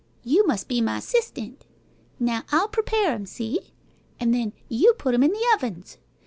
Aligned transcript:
You 0.23 0.47
must 0.47 0.67
be 0.67 0.81
my 0.81 0.99
'sistant. 0.99 1.63
Now 2.19 2.41
I'll 2.51 2.69
prepare 2.69 3.11
'em 3.13 3.27
see? 3.27 3.73
An' 4.19 4.31
then 4.31 4.53
you 4.67 4.93
put 4.93 5.13
'em 5.13 5.21
in 5.21 5.29
the 5.29 5.45
ovens. 5.53 5.99